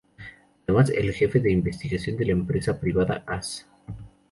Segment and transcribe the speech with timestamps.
[0.65, 3.67] Además es jefe de investigación de la empresa privada Az.